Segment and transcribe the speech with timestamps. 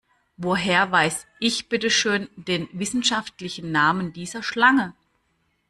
[0.35, 4.95] Woher weiß ich bitteschön den wissenschaftlichen Namen dieser Schlange?